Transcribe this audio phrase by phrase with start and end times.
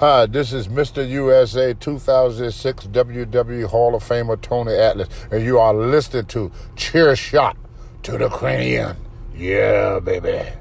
[0.00, 1.04] Hi, this is Mr.
[1.10, 7.56] USA 2006 WWE Hall of Famer Tony Atlas, and you are listening to Chair Shot
[8.04, 8.96] to the Cranium.
[9.34, 10.52] Yeah, baby.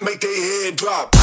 [0.00, 1.13] Make their head drop.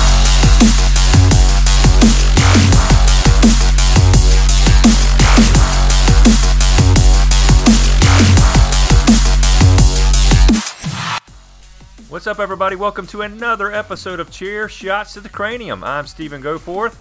[12.11, 12.75] What's up, everybody?
[12.75, 15.81] Welcome to another episode of Chair Shots to the Cranium.
[15.81, 16.95] I'm Stephen Goforth.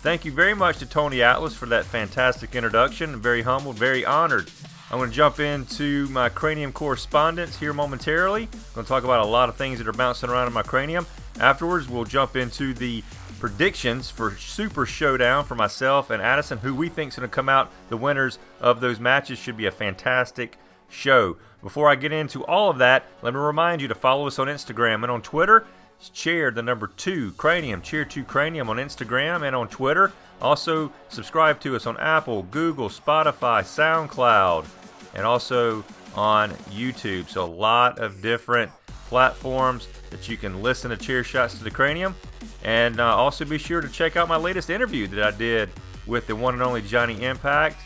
[0.00, 3.14] Thank you very much to Tony Atlas for that fantastic introduction.
[3.14, 4.48] I'm very humbled, very honored.
[4.92, 8.42] I'm going to jump into my cranium correspondence here momentarily.
[8.44, 10.62] I'm going to talk about a lot of things that are bouncing around in my
[10.62, 11.04] cranium.
[11.40, 13.02] Afterwards, we'll jump into the
[13.40, 17.48] predictions for Super Showdown for myself and Addison, who we think is going to come
[17.48, 19.36] out the winners of those matches.
[19.36, 21.38] Should be a fantastic show.
[21.64, 24.48] Before I get into all of that, let me remind you to follow us on
[24.48, 25.66] Instagram and on Twitter.
[25.98, 30.12] It's Chair, the number two, Cranium, Chair 2 Cranium on Instagram and on Twitter.
[30.42, 34.66] Also, subscribe to us on Apple, Google, Spotify, SoundCloud,
[35.14, 35.82] and also
[36.14, 37.30] on YouTube.
[37.30, 38.70] So, a lot of different
[39.08, 42.14] platforms that you can listen to Chair Shots to the Cranium.
[42.62, 45.70] And uh, also be sure to check out my latest interview that I did
[46.06, 47.78] with the one and only Johnny Impact.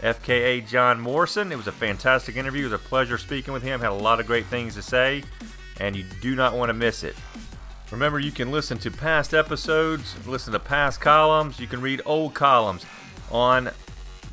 [0.00, 1.52] FKA John Morrison.
[1.52, 2.62] It was a fantastic interview.
[2.62, 3.80] It was a pleasure speaking with him.
[3.80, 5.22] Had a lot of great things to say,
[5.80, 7.16] and you do not want to miss it.
[7.90, 11.60] Remember, you can listen to past episodes, listen to past columns.
[11.60, 12.84] You can read old columns
[13.30, 13.70] on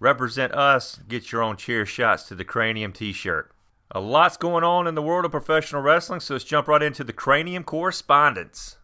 [0.00, 1.00] Represent us.
[1.08, 3.52] Get your own chair shots to the Cranium t shirt.
[3.90, 7.04] A lot's going on in the world of professional wrestling, so let's jump right into
[7.04, 8.77] the Cranium correspondence.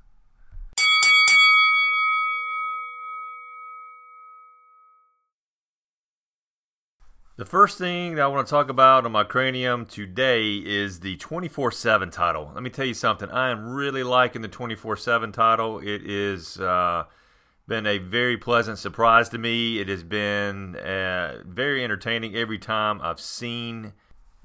[7.37, 11.17] The first thing that I want to talk about on my cranium today is the
[11.17, 12.53] 24 7 title.
[12.55, 13.28] Let me tell you something.
[13.28, 15.81] I am really liking the 24 7 title.
[15.81, 17.06] It has uh,
[17.67, 19.81] been a very pleasant surprise to me.
[19.81, 23.95] It has been uh, very entertaining every time I've seen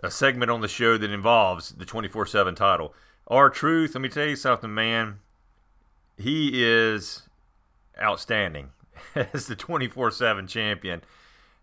[0.01, 2.95] a segment on the show that involves the 24 7 title.
[3.27, 5.19] R-Truth, let me tell you something, man.
[6.17, 7.21] He is
[8.01, 8.71] outstanding
[9.15, 11.03] as the 24 7 champion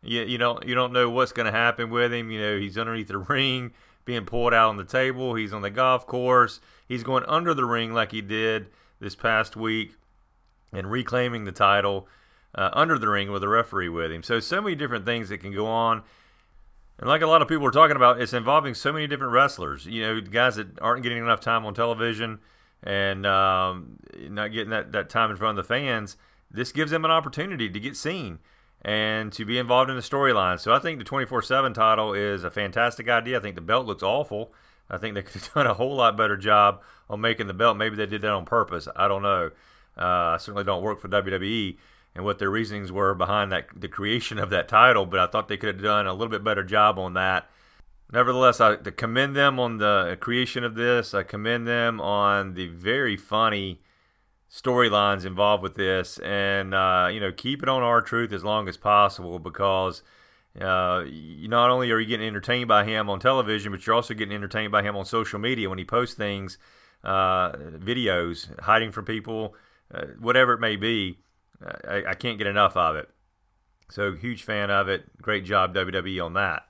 [0.07, 2.31] you, you don't you don't know what's going to happen with him.
[2.31, 3.73] You know, he's underneath the ring,
[4.05, 5.35] being pulled out on the table.
[5.35, 6.61] He's on the golf course.
[6.89, 8.69] He's going under the ring like he did
[9.01, 9.95] this past week,
[10.73, 12.09] and reclaiming the title
[12.55, 14.23] uh, under the ring with a referee with him.
[14.23, 16.03] So so many different things that can go on.
[16.99, 19.85] And like a lot of people are talking about, it's involving so many different wrestlers.
[19.85, 22.39] You know, guys that aren't getting enough time on television
[22.83, 23.99] and um,
[24.31, 26.17] not getting that, that time in front of the fans.
[26.51, 28.39] This gives them an opportunity to get seen
[28.87, 30.61] and to be involved in the storyline.
[30.61, 33.37] So I think the 24 7 title is a fantastic idea.
[33.37, 34.55] I think the belt looks awful.
[34.89, 36.81] I think they could have done a whole lot better job
[37.11, 37.77] on making the belt.
[37.77, 38.87] Maybe they did that on purpose.
[38.95, 39.51] I don't know.
[39.99, 41.77] Uh, I certainly don't work for WWE
[42.15, 45.49] and what their reasonings were behind that the creation of that title, but I thought
[45.49, 47.51] they could have done a little bit better job on that.
[48.13, 51.13] Nevertheless, I commend them on the creation of this.
[51.13, 53.81] I commend them on the very funny
[54.57, 58.77] storylines involved with this, and uh, you know, keep it on R-Truth as long as
[58.77, 60.03] possible because
[60.61, 64.15] uh, you not only are you getting entertained by him on television, but you're also
[64.15, 66.57] getting entertained by him on social media when he posts things,
[67.05, 69.55] uh, videos, hiding from people,
[69.93, 71.19] uh, whatever it may be.
[71.87, 73.09] I, I can't get enough of it.
[73.91, 75.05] So huge fan of it.
[75.21, 76.65] Great job WWE on that.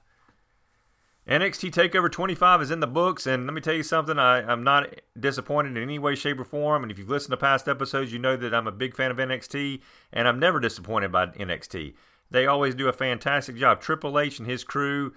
[1.29, 4.17] NXT TakeOver 25 is in the books, and let me tell you something.
[4.17, 6.85] I, am not disappointed in any way, shape, or form.
[6.85, 9.17] And if you've listened to past episodes, you know that I'm a big fan of
[9.17, 9.81] NXT,
[10.13, 11.95] and I'm never disappointed by NXT.
[12.31, 13.81] They always do a fantastic job.
[13.81, 15.15] Triple H and his crew,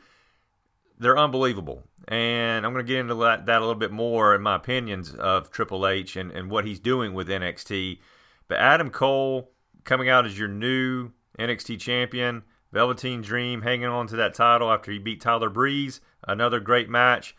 [0.97, 1.83] they're unbelievable.
[2.07, 5.13] And I'm going to get into that, that a little bit more in my opinions
[5.13, 7.99] of Triple H and, and what he's doing with NXT.
[8.47, 9.51] But Adam Cole
[9.83, 12.41] coming out as your new NXT champion
[12.71, 16.01] Velveteen Dream hanging on to that title after he beat Tyler Breeze.
[16.27, 17.35] Another great match.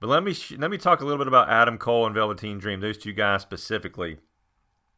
[0.00, 2.80] But let me let me talk a little bit about Adam Cole and Velveteen Dream,
[2.80, 4.18] those two guys specifically.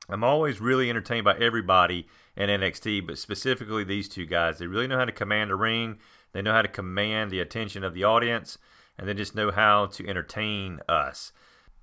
[0.09, 2.06] I'm always really entertained by everybody
[2.37, 4.59] in NXT, but specifically these two guys.
[4.59, 5.99] They really know how to command a ring.
[6.33, 8.59] They know how to command the attention of the audience,
[8.99, 11.33] and they just know how to entertain us.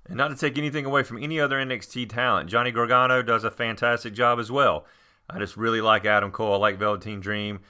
[0.05, 3.51] And not to take anything away from any other NXT talent, Johnny Gargano does a
[3.51, 4.85] fantastic job as well.
[5.29, 6.53] I just really like Adam Cole.
[6.53, 7.61] I like Velveteen Dream.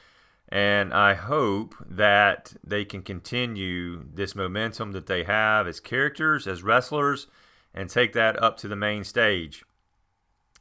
[0.49, 6.61] And I hope that they can continue this momentum that they have as characters, as
[6.61, 7.27] wrestlers,
[7.73, 9.63] and take that up to the main stage.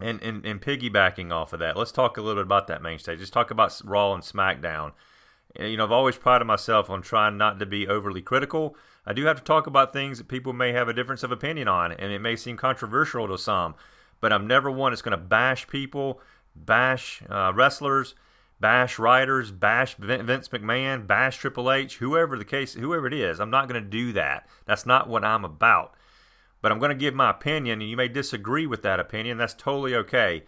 [0.00, 2.98] And, and, and piggybacking off of that, let's talk a little bit about that main
[2.98, 3.18] stage.
[3.18, 4.92] Let's talk about Raw and SmackDown.
[5.60, 8.74] You know, I've always prided myself on trying not to be overly critical.
[9.04, 11.68] I do have to talk about things that people may have a difference of opinion
[11.68, 13.74] on, and it may seem controversial to some.
[14.20, 16.20] But I'm never one that's going to bash people,
[16.56, 18.14] bash uh, wrestlers,
[18.62, 23.40] bash writers, bash Vince McMahon, bash Triple H, whoever the case, whoever it is.
[23.40, 24.48] I'm not going to do that.
[24.64, 25.94] That's not what I'm about.
[26.62, 29.36] But I'm going to give my opinion, and you may disagree with that opinion.
[29.36, 30.44] That's totally okay.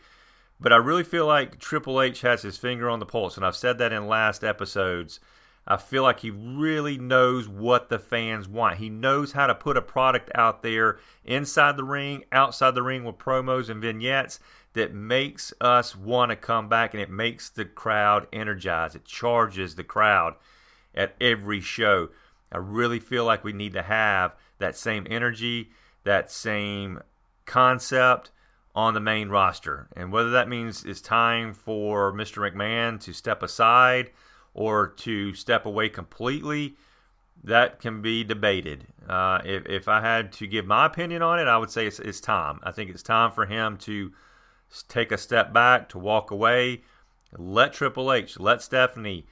[0.60, 3.56] But I really feel like Triple H has his finger on the pulse, and I've
[3.56, 5.18] said that in last episodes.
[5.66, 8.78] I feel like he really knows what the fans want.
[8.78, 13.04] He knows how to put a product out there inside the ring, outside the ring
[13.04, 14.40] with promos and vignettes
[14.74, 18.94] that makes us want to come back and it makes the crowd energized.
[18.94, 20.34] It charges the crowd
[20.94, 22.10] at every show.
[22.52, 25.70] I really feel like we need to have that same energy,
[26.04, 27.00] that same
[27.46, 28.30] concept
[28.74, 29.88] on the main roster.
[29.96, 32.38] And whether that means it's time for Mr.
[32.38, 34.10] McMahon to step aside
[34.54, 36.76] or to step away completely,
[37.42, 38.86] that can be debated.
[39.08, 41.98] Uh, if, if I had to give my opinion on it, I would say it's,
[41.98, 42.60] it's time.
[42.62, 44.12] I think it's time for him to
[44.88, 46.82] take a step back, to walk away.
[47.36, 49.26] Let Triple H, let Stephanie,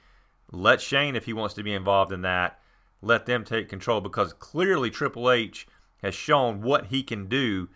[0.51, 2.59] let Shane, if he wants to be involved in that,
[3.01, 5.67] let them take control because clearly Triple H
[6.01, 7.69] has shown what he can do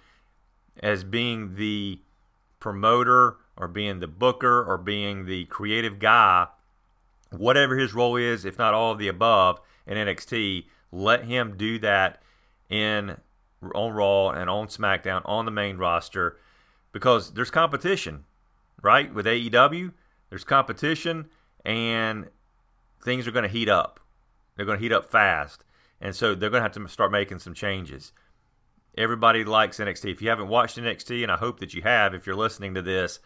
[0.81, 1.99] as being the
[2.59, 6.47] promoter or being the booker or being the creative guy
[7.31, 11.79] whatever his role is, if not all of the above in NXT, let him do
[11.79, 12.21] that
[12.69, 13.17] in
[13.73, 16.37] on Raw and on SmackDown on the main roster
[16.91, 18.25] because there's competition,
[18.81, 19.13] right?
[19.13, 19.91] With AEW,
[20.29, 21.29] there's competition
[21.65, 22.27] and
[23.03, 23.99] things are going to heat up.
[24.55, 25.63] They're going to heat up fast.
[25.99, 28.13] And so they're going to have to start making some changes.
[28.97, 30.11] Everybody likes NXT.
[30.11, 32.81] If you haven't watched NXT, and I hope that you have, if you're listening to
[32.81, 33.19] this,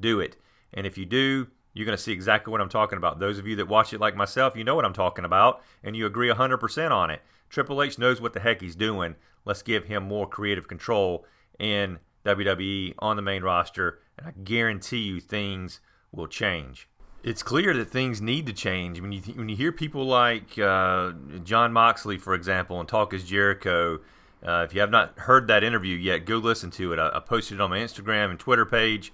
[0.00, 0.36] do it.
[0.72, 3.18] And if you do, you're going to see exactly what I'm talking about.
[3.18, 5.94] Those of you that watch it like myself, you know what I'm talking about, and
[5.94, 7.20] you agree 100% on it.
[7.50, 9.14] Triple H knows what the heck he's doing.
[9.44, 11.26] Let's give him more creative control
[11.58, 15.80] in WWE on the main roster, and I guarantee you things
[16.12, 16.88] will change.
[17.22, 19.00] It's clear that things need to change.
[19.00, 21.12] When you when you hear people like uh,
[21.44, 24.00] Jon Moxley, for example, and Talk is Jericho,
[24.46, 26.98] uh, if you have not heard that interview yet, go listen to it.
[26.98, 29.12] I, I posted it on my Instagram and Twitter page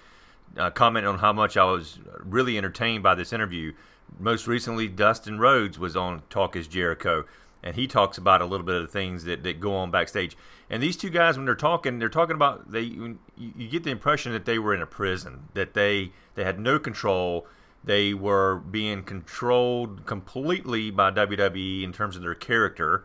[0.57, 3.73] uh, comment on how much I was really entertained by this interview.
[4.19, 7.25] Most recently, Dustin Rhodes was on Talk is Jericho,
[7.63, 10.37] and he talks about a little bit of the things that, that go on backstage.
[10.69, 12.83] And these two guys, when they're talking, they're talking about they.
[12.83, 16.59] You, you get the impression that they were in a prison, that they they had
[16.59, 17.47] no control.
[17.85, 23.05] They were being controlled completely by WWE in terms of their character,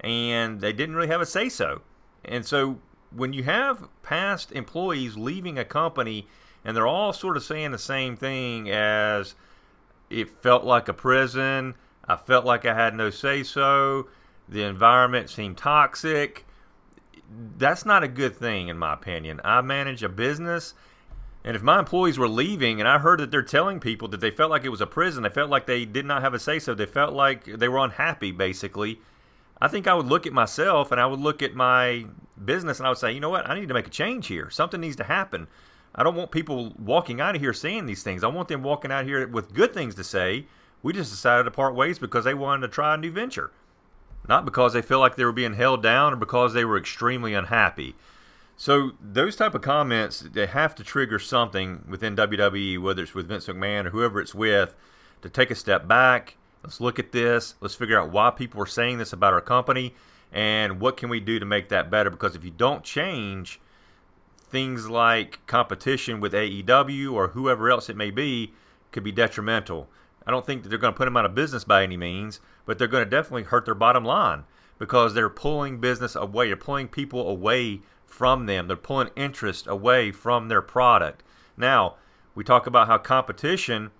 [0.00, 1.80] and they didn't really have a say so.
[2.24, 2.78] And so,
[3.10, 6.26] when you have past employees leaving a company
[6.64, 9.34] and they're all sort of saying the same thing as
[10.10, 11.74] it felt like a prison.
[12.06, 14.08] I felt like I had no say so.
[14.48, 16.46] The environment seemed toxic.
[17.58, 19.40] That's not a good thing, in my opinion.
[19.44, 20.72] I manage a business,
[21.44, 24.30] and if my employees were leaving and I heard that they're telling people that they
[24.30, 26.58] felt like it was a prison, they felt like they did not have a say
[26.58, 29.00] so, they felt like they were unhappy, basically.
[29.60, 32.06] I think I would look at myself and I would look at my
[32.42, 34.50] business and I would say, you know what, I need to make a change here.
[34.50, 35.48] Something needs to happen.
[35.94, 38.22] I don't want people walking out of here saying these things.
[38.22, 40.46] I want them walking out here with good things to say.
[40.82, 43.50] We just decided to part ways because they wanted to try a new venture,
[44.28, 47.34] not because they feel like they were being held down or because they were extremely
[47.34, 47.96] unhappy.
[48.56, 53.28] So those type of comments they have to trigger something within WWE, whether it's with
[53.28, 54.74] Vince McMahon or whoever it's with,
[55.22, 56.36] to take a step back.
[56.62, 57.54] Let's look at this.
[57.60, 59.94] Let's figure out why people are saying this about our company
[60.32, 62.10] and what can we do to make that better.
[62.10, 63.60] Because if you don't change,
[64.50, 68.52] things like competition with AEW or whoever else it may be
[68.92, 69.88] could be detrimental.
[70.26, 72.40] I don't think that they're going to put them out of business by any means,
[72.66, 74.44] but they're going to definitely hurt their bottom line
[74.78, 76.48] because they're pulling business away.
[76.48, 78.68] They're pulling people away from them.
[78.68, 81.22] They're pulling interest away from their product.
[81.56, 81.96] Now,
[82.34, 83.90] we talk about how competition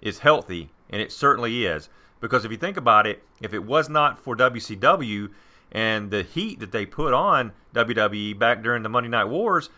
[0.00, 1.88] is healthy, and it certainly is.
[2.20, 5.30] Because if you think about it, if it was not for WCW
[5.72, 9.70] and the heat that they put on WWE back during the Monday Night Wars,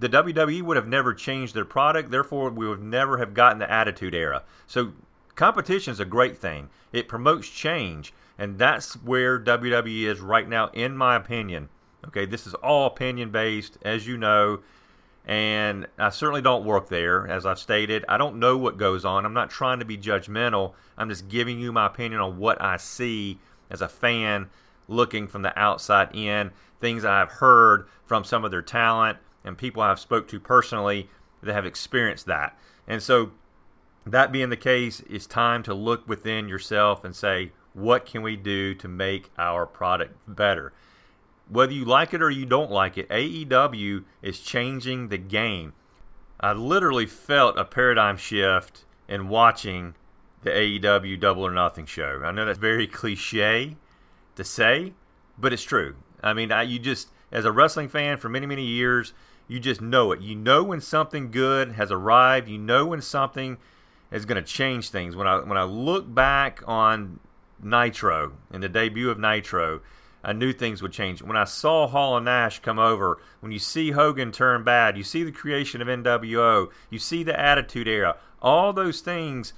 [0.00, 2.10] the WWE would have never changed their product.
[2.10, 4.42] Therefore, we would never have gotten the Attitude Era.
[4.66, 4.92] So,
[5.34, 6.70] competition is a great thing.
[6.90, 11.68] It promotes change, and that's where WWE is right now, in my opinion.
[12.06, 14.60] Okay, this is all opinion based, as you know.
[15.26, 18.06] And I certainly don't work there, as I've stated.
[18.08, 19.26] I don't know what goes on.
[19.26, 20.72] I'm not trying to be judgmental.
[20.96, 23.38] I'm just giving you my opinion on what I see
[23.70, 24.48] as a fan
[24.88, 29.82] looking from the outside in, things I've heard from some of their talent and people
[29.82, 31.08] I've spoke to personally
[31.42, 32.58] that have experienced that.
[32.86, 33.32] And so
[34.06, 38.36] that being the case, it's time to look within yourself and say, what can we
[38.36, 40.72] do to make our product better?
[41.48, 45.72] Whether you like it or you don't like it, AEW is changing the game.
[46.38, 49.94] I literally felt a paradigm shift in watching
[50.42, 52.22] the AEW Double or Nothing show.
[52.24, 53.76] I know that's very cliche
[54.36, 54.94] to say,
[55.36, 55.96] but it's true.
[56.22, 59.12] I mean, I, you just, as a wrestling fan for many, many years,
[59.48, 60.20] you just know it.
[60.20, 62.48] You know when something good has arrived.
[62.48, 63.58] You know when something
[64.10, 65.16] is going to change things.
[65.16, 67.20] When I when I look back on
[67.62, 69.80] Nitro and the debut of Nitro,
[70.22, 71.22] I knew things would change.
[71.22, 75.02] When I saw Hall and Nash come over, when you see Hogan turn bad, you
[75.02, 79.52] see the creation of NWO, you see the Attitude Era, all those things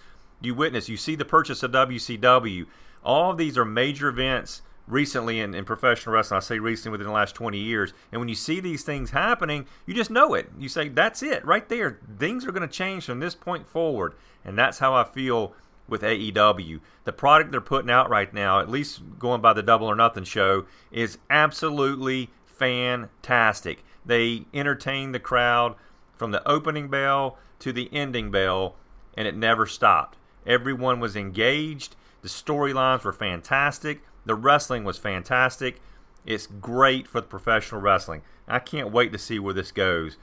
[0.44, 0.88] you witness.
[0.88, 2.66] You see the purchase of WCW.
[3.04, 4.62] All of these are major events
[4.92, 6.36] recently in, in professional wrestling.
[6.36, 7.92] I say recently within the last 20 years.
[8.12, 10.50] And when you see these things happening, you just know it.
[10.58, 11.98] You say, that's it right there.
[12.18, 14.14] Things are going to change from this point forward.
[14.44, 15.54] And that's how I feel
[15.88, 16.80] with AEW.
[17.04, 20.24] The product they're putting out right now, at least going by the Double or Nothing
[20.24, 23.84] show, is absolutely fantastic.
[24.04, 25.74] They entertain the crowd
[26.14, 28.76] from the opening bell to the ending bell,
[29.16, 30.18] and it never stopped.
[30.46, 31.96] Everyone was engaged.
[32.22, 34.02] The storylines were fantastic.
[34.24, 35.80] The wrestling was fantastic.
[36.24, 38.22] It's great for the professional wrestling.
[38.46, 40.16] I can't wait to see where this goes.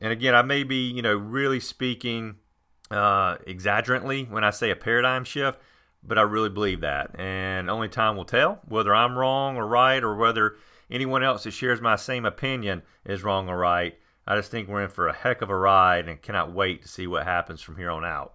[0.00, 2.36] And again, I may be, you know, really speaking
[2.90, 5.58] uh, exaggerantly when I say a paradigm shift,
[6.02, 7.18] but I really believe that.
[7.18, 10.56] And only time will tell whether I'm wrong or right or whether
[10.90, 13.98] anyone else that shares my same opinion is wrong or right.
[14.26, 16.88] I just think we're in for a heck of a ride and cannot wait to
[16.88, 18.34] see what happens from here on out.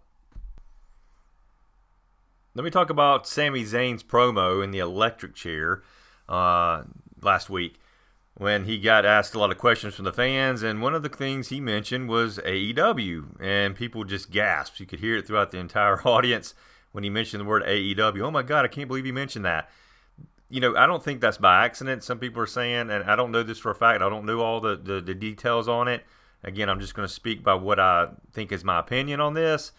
[2.56, 5.82] Let me talk about Sami Zayn's promo in the electric chair
[6.30, 6.84] uh,
[7.20, 7.80] last week
[8.36, 11.10] when he got asked a lot of questions from the fans, and one of the
[11.10, 14.80] things he mentioned was AEW, and people just gasped.
[14.80, 16.54] You could hear it throughout the entire audience
[16.92, 18.22] when he mentioned the word AEW.
[18.22, 19.72] Oh my God, I can't believe he mentioned that.
[20.48, 22.04] You know, I don't think that's by accident.
[22.04, 24.04] Some people are saying, and I don't know this for a fact.
[24.04, 26.06] I don't know all the, the, the details on it.
[26.44, 29.72] Again, I'm just going to speak by what I think is my opinion on this.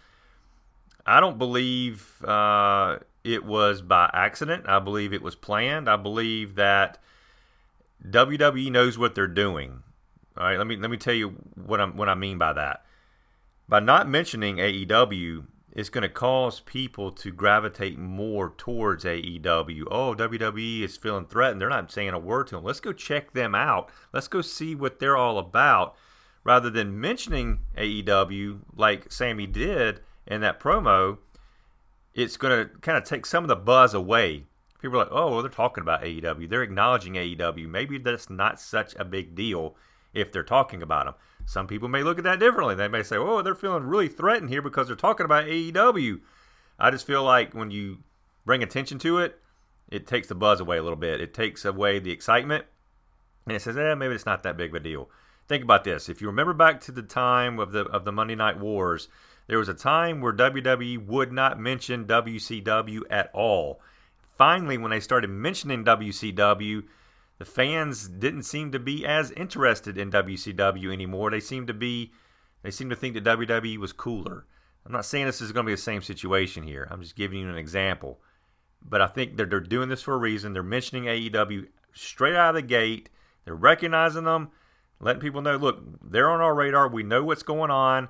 [1.05, 4.65] I don't believe uh, it was by accident.
[4.67, 5.89] I believe it was planned.
[5.89, 6.97] I believe that
[8.07, 9.83] WWE knows what they're doing.
[10.37, 12.85] All right, let me let me tell you what I'm what I mean by that.
[13.67, 19.85] By not mentioning AEW, it's going to cause people to gravitate more towards AEW.
[19.89, 21.61] Oh, WWE is feeling threatened.
[21.61, 22.63] They're not saying a word to them.
[22.63, 23.89] Let's go check them out.
[24.13, 25.95] Let's go see what they're all about.
[26.43, 31.17] Rather than mentioning AEW like Sami did in that promo,
[32.13, 34.45] it's going to kind of take some of the buzz away.
[34.81, 36.49] People are like, oh, well, they're talking about AEW.
[36.49, 37.67] They're acknowledging AEW.
[37.67, 39.75] Maybe that's not such a big deal
[40.13, 41.15] if they're talking about them.
[41.45, 42.75] Some people may look at that differently.
[42.75, 46.21] They may say, oh, they're feeling really threatened here because they're talking about AEW.
[46.79, 47.99] I just feel like when you
[48.45, 49.39] bring attention to it,
[49.89, 51.21] it takes the buzz away a little bit.
[51.21, 52.65] It takes away the excitement.
[53.45, 55.09] And it says, eh, maybe it's not that big of a deal.
[55.47, 56.09] Think about this.
[56.09, 59.07] If you remember back to the time of the of the Monday Night Wars,
[59.47, 63.79] there was a time where WWE would not mention WCW at all.
[64.37, 66.83] Finally, when they started mentioning WCW,
[67.37, 71.31] the fans didn't seem to be as interested in WCW anymore.
[71.31, 72.11] They seemed to be
[72.63, 74.45] they seemed to think that WWE was cooler.
[74.85, 76.87] I'm not saying this is going to be the same situation here.
[76.89, 78.19] I'm just giving you an example.
[78.81, 80.53] But I think that they're doing this for a reason.
[80.53, 83.09] They're mentioning AEW straight out of the gate.
[83.43, 84.49] They're recognizing them,
[84.99, 86.87] letting people know, look, they're on our radar.
[86.87, 88.09] We know what's going on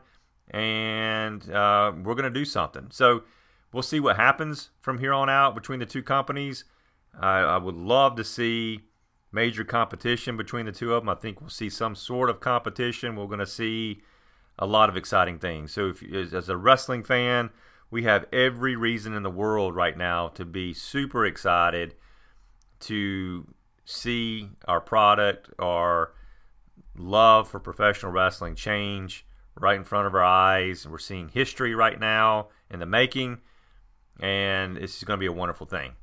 [0.51, 2.87] and uh, we're going to do something.
[2.91, 3.23] So
[3.71, 6.65] we'll see what happens from here on out between the two companies.
[7.19, 8.81] I, I would love to see
[9.31, 11.09] major competition between the two of them.
[11.09, 13.15] I think we'll see some sort of competition.
[13.15, 14.01] We're going to see
[14.57, 15.73] a lot of exciting things.
[15.73, 17.49] So, if as a wrestling fan,
[17.91, 21.95] we have every reason in the world right now to be super excited
[22.81, 23.45] to
[23.83, 26.13] see our product, our
[26.97, 29.25] love for professional wrestling change
[29.59, 30.87] right in front of our eyes.
[30.87, 33.39] We're seeing history right now in the making,
[34.19, 35.93] and this is going to be a wonderful thing.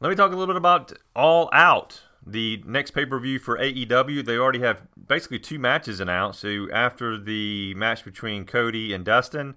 [0.00, 3.56] Let me talk a little bit about All Out, the next pay per view for
[3.58, 4.24] AEW.
[4.24, 6.40] They already have basically two matches announced.
[6.40, 9.56] So after the match between Cody and Dustin,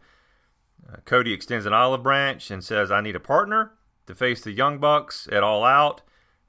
[0.88, 3.72] uh, Cody extends an olive branch and says, I need a partner
[4.06, 6.02] to face the Young Bucks at All Out,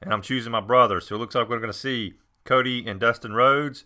[0.02, 1.00] and I'm choosing my brother.
[1.00, 2.14] So it looks like we're going to see
[2.44, 3.84] Cody and Dustin Rhodes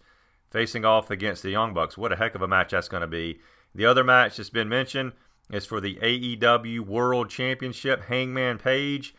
[0.51, 1.97] facing off against the Young Bucks.
[1.97, 3.41] What a heck of a match that's going to be.
[3.75, 5.13] The other match that's been mentioned
[5.51, 9.15] is for the AEW World Championship Hangman Page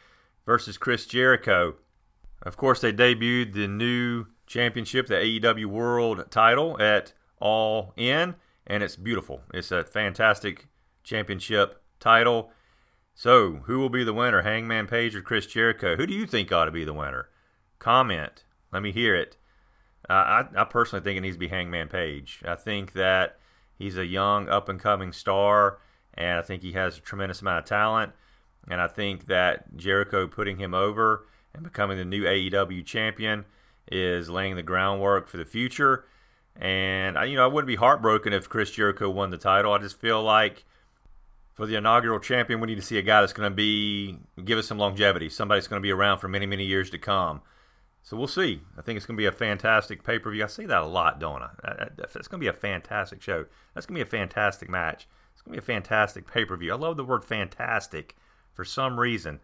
[0.45, 1.75] versus Chris Jericho.
[2.41, 8.35] Of course, they debuted the new championship, the AEW World title, at All In,
[8.67, 9.41] and it's beautiful.
[9.53, 10.67] It's a fantastic
[11.03, 12.51] championship title.
[13.13, 15.95] So, who will be the winner, Hangman Page or Chris Jericho?
[15.95, 17.29] Who do you think ought to be the winner?
[17.79, 18.43] Comment.
[18.71, 19.37] Let me hear it.
[20.09, 22.41] Uh, I, I personally think it needs to be Hangman Page.
[22.45, 23.37] I think that
[23.77, 25.79] he's a young, up and coming star,
[26.13, 28.13] and I think he has a tremendous amount of talent.
[28.69, 33.45] And I think that Jericho putting him over and becoming the new AEW champion
[33.91, 36.05] is laying the groundwork for the future.
[36.55, 39.73] And you know, I wouldn't be heartbroken if Chris Jericho won the title.
[39.73, 40.65] I just feel like
[41.53, 44.59] for the inaugural champion, we need to see a guy that's going to be give
[44.59, 47.41] us some longevity, somebody that's going to be around for many, many years to come.
[48.03, 48.61] So we'll see.
[48.77, 50.43] I think it's going to be a fantastic pay per view.
[50.43, 51.51] I say that a lot, don't I?
[51.97, 53.45] It's going to be a fantastic show.
[53.73, 55.07] That's going to be a fantastic match.
[55.33, 56.73] It's going to be a fantastic pay per view.
[56.73, 58.15] I love the word fantastic
[58.53, 59.39] for some reason,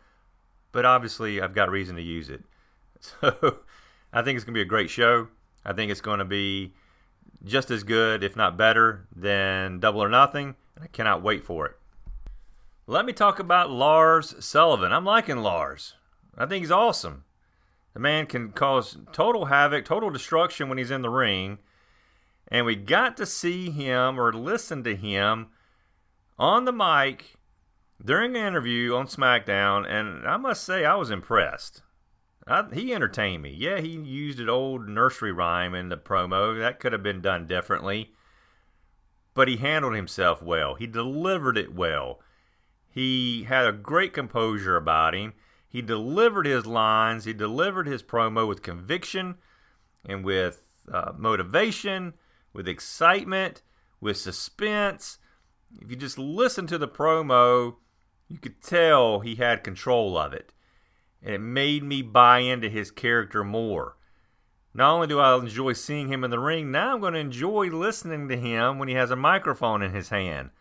[0.72, 2.44] but obviously I've got reason to use it.
[3.00, 3.60] So
[4.12, 5.28] I think it's going to be a great show.
[5.64, 6.74] I think it's going to be
[7.46, 11.68] just as good, if not better, than Double or Nothing, and I cannot wait for
[11.68, 11.78] it.
[12.88, 14.92] Let me talk about Lars Sullivan.
[14.92, 15.94] I'm liking Lars.
[16.36, 17.26] I think he's awesome.
[17.98, 21.58] The man can cause total havoc, total destruction when he's in the ring.
[22.48, 25.48] And we got to see him or listen to him
[26.38, 27.38] on the mic
[28.00, 31.82] during an interview on SmackDown, and I must say I was impressed.
[32.46, 33.50] I, he entertained me.
[33.58, 36.56] Yeah, he used an old nursery rhyme in the promo.
[36.56, 38.14] That could have been done differently.
[39.34, 40.76] But he handled himself well.
[40.76, 42.20] He delivered it well.
[42.92, 45.34] He had a great composure about him.
[45.70, 49.36] He delivered his lines, he delivered his promo with conviction
[50.06, 52.14] and with uh, motivation,
[52.54, 53.62] with excitement,
[54.00, 55.20] with suspense.
[55.82, 57.76] If you just listen to the promo,
[58.30, 60.54] you could tell he had control of it.
[61.22, 63.98] And it made me buy into his character more.
[64.74, 67.68] Not only do I enjoy seeing him in the ring, now I'm going to enjoy
[67.68, 70.52] listening to him when he has a microphone in his hand.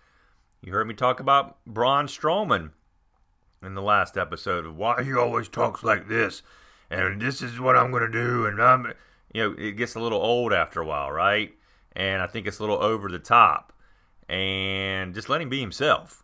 [0.62, 2.71] You heard me talk about Braun Strowman
[3.62, 6.42] in the last episode of why he always talks like this,
[6.90, 8.92] and this is what I'm gonna do, and I'm,
[9.33, 11.55] you know, it gets a little old after a while, right?
[11.95, 13.73] And I think it's a little over the top,
[14.29, 16.23] and just let him be himself.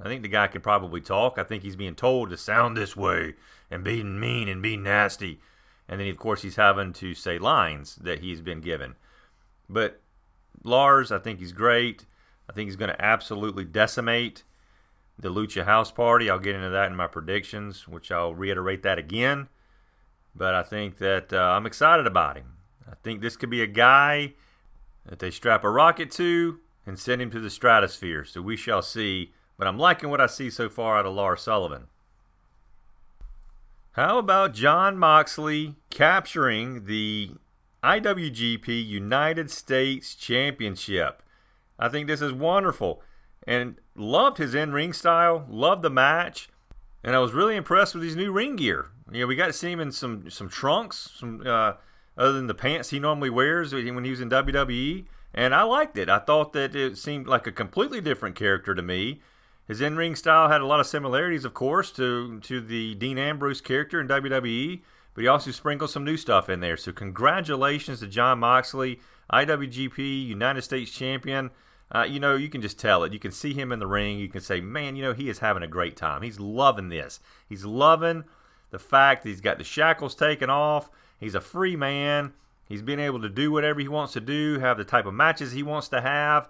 [0.00, 1.38] I think the guy can probably talk.
[1.38, 3.34] I think he's being told to sound this way
[3.70, 5.40] and be mean and be nasty,
[5.88, 8.96] and then of course he's having to say lines that he's been given.
[9.68, 10.00] But
[10.62, 12.06] Lars, I think he's great.
[12.48, 14.42] I think he's going to absolutely decimate
[15.18, 16.28] the Lucha House Party.
[16.28, 19.48] I'll get into that in my predictions, which I'll reiterate that again.
[20.34, 22.56] But I think that uh, I'm excited about him.
[22.90, 24.34] I think this could be a guy
[25.06, 28.24] that they strap a rocket to and send him to the stratosphere.
[28.24, 29.32] So we shall see.
[29.56, 31.86] But I'm liking what I see so far out of Lars Sullivan.
[33.92, 37.30] How about Jon Moxley capturing the
[37.84, 41.22] IWGP United States Championship?
[41.78, 43.02] I think this is wonderful
[43.46, 46.48] and loved his in ring style, loved the match,
[47.02, 48.86] and I was really impressed with his new ring gear.
[49.12, 51.74] You know, we got to see him in some some trunks, some uh,
[52.16, 55.04] other than the pants he normally wears when he was in WWE,
[55.34, 56.08] and I liked it.
[56.08, 59.20] I thought that it seemed like a completely different character to me.
[59.66, 63.18] His in ring style had a lot of similarities, of course, to to the Dean
[63.18, 64.82] Ambrose character in WWE,
[65.14, 66.76] but he also sprinkled some new stuff in there.
[66.76, 69.00] So congratulations to Jon Moxley,
[69.32, 71.50] IWGP United States Champion.
[71.92, 73.12] Uh, you know, you can just tell it.
[73.12, 74.18] You can see him in the ring.
[74.18, 76.22] You can say, man, you know, he is having a great time.
[76.22, 77.20] He's loving this.
[77.48, 78.24] He's loving
[78.70, 80.90] the fact that he's got the shackles taken off.
[81.20, 82.32] He's a free man.
[82.68, 85.52] He's being able to do whatever he wants to do, have the type of matches
[85.52, 86.48] he wants to have,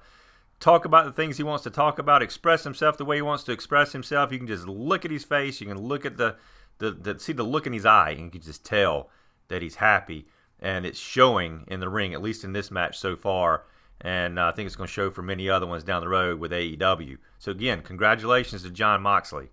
[0.61, 3.45] talk about the things he wants to talk about, express himself the way he wants
[3.45, 4.33] to express himself.
[4.33, 5.61] You can just look at his face.
[5.61, 6.37] You can look at the,
[6.79, 9.11] the, the see the look in his eye, and you can just tell
[9.49, 10.27] that he's happy.
[10.61, 13.65] And it's showing in the ring, at least in this match so far
[14.01, 16.39] and uh, I think it's going to show for many other ones down the road
[16.39, 17.19] with AEW.
[17.39, 19.51] So again, congratulations to Jon Moxley.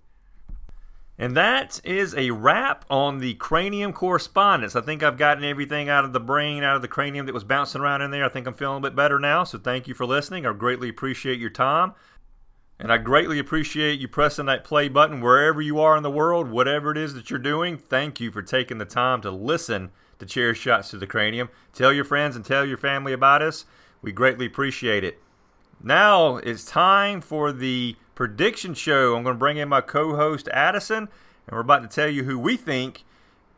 [1.18, 4.76] And that is a wrap on the cranium correspondence.
[4.76, 7.44] I think I've gotten everything out of the brain, out of the cranium that was
[7.44, 8.26] bouncing around in there.
[8.26, 9.44] I think I'm feeling a bit better now.
[9.44, 10.48] So thank you for listening.
[10.48, 11.94] I greatly appreciate your time.
[12.80, 16.50] And I greatly appreciate you pressing that play button wherever you are in the world,
[16.50, 17.78] whatever it is that you're doing.
[17.78, 21.50] Thank you for taking the time to listen to Chair Shots to the Cranium.
[21.74, 23.66] Tell your friends and tell your family about us.
[24.02, 25.20] We greatly appreciate it.
[25.84, 29.16] Now it's time for the prediction show.
[29.16, 31.10] I'm going to bring in my co host, Addison,
[31.48, 33.04] and we're about to tell you who we think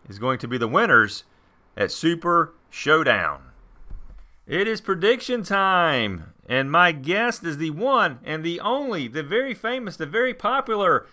[0.07, 1.23] is going to be the winners
[1.77, 3.51] at Super Showdown.
[4.45, 9.53] It is prediction time, and my guest is the one and the only, the very
[9.53, 11.07] famous, the very popular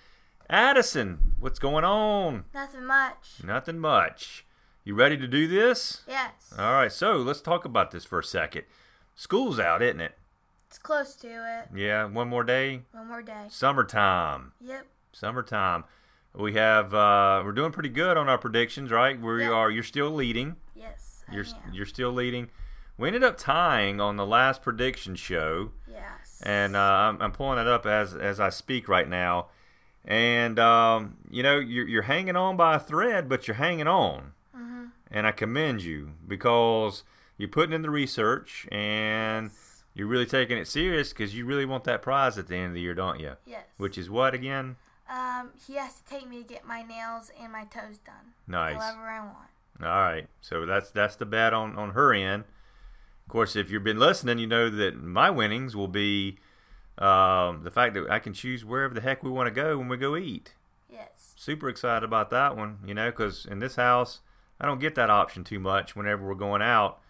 [0.48, 1.36] Addison.
[1.38, 2.44] What's going on?
[2.52, 3.44] Nothing much.
[3.44, 4.44] Nothing much.
[4.84, 6.02] You ready to do this?
[6.08, 6.52] Yes.
[6.58, 8.64] All right, so let's talk about this for a second.
[9.24, 10.16] School's out, isn't it?
[10.66, 11.68] It's close to it.
[11.76, 12.84] Yeah, one more day.
[12.92, 13.48] One more day.
[13.50, 14.52] Summertime.
[14.62, 14.86] Yep.
[15.12, 15.84] Summertime.
[16.34, 19.20] We have uh we're doing pretty good on our predictions, right?
[19.20, 19.50] We Yeah.
[19.50, 20.56] are you're still leading.
[20.74, 21.22] Yes.
[21.30, 22.48] You're you're still leading.
[22.96, 26.40] We ended up tying on the last prediction show, Yes.
[26.42, 29.48] and uh, I'm, I'm pulling it up as as I speak right now.
[30.06, 34.32] And um, you know you're you're hanging on by a thread, but you're hanging on,
[34.56, 34.84] Mm-hmm.
[35.10, 37.02] and I commend you because
[37.40, 39.50] you're putting in the research and
[39.94, 42.74] you're really taking it serious because you really want that prize at the end of
[42.74, 43.32] the year, don't you?
[43.46, 43.64] Yes.
[43.76, 44.76] Which is what again?
[45.10, 48.34] um, he has to take me to get my nails and my toes done.
[48.46, 48.80] Nice.
[48.80, 49.36] However I want.
[49.82, 52.44] All right, so that's that's the bet on on her end.
[53.26, 56.38] Of course, if you've been listening, you know that my winnings will be
[56.98, 59.88] um, the fact that I can choose wherever the heck we want to go when
[59.88, 60.54] we go eat.
[60.90, 61.34] Yes.
[61.36, 64.20] Super excited about that one, you know, because in this house
[64.60, 67.00] I don't get that option too much whenever we're going out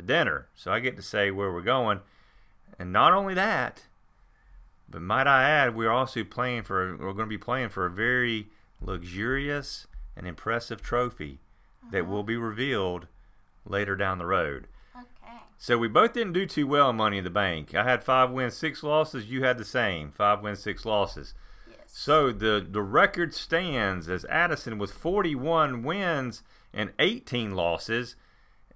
[0.00, 2.00] to dinner, so I get to say where we're going,
[2.78, 3.84] and not only that,
[4.88, 7.90] but might I add, we're also playing for we're going to be playing for a
[7.90, 8.48] very
[8.80, 9.86] luxurious
[10.16, 11.38] and impressive trophy
[11.90, 12.10] that uh-huh.
[12.10, 13.06] will be revealed
[13.64, 14.66] later down the road.
[14.96, 15.38] Okay.
[15.58, 17.74] So we both didn't do too well in Money in the Bank.
[17.74, 19.26] I had five wins, six losses.
[19.26, 21.34] You had the same, five wins, six losses.
[21.68, 21.78] Yes.
[21.86, 28.16] So the the record stands as Addison with 41 wins and 18 losses,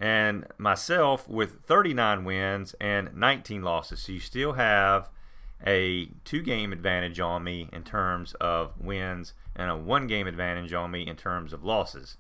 [0.00, 4.00] and myself with 39 wins and 19 losses.
[4.00, 5.09] So you still have
[5.66, 10.72] a two game advantage on me in terms of wins and a one game advantage
[10.72, 12.16] on me in terms of losses.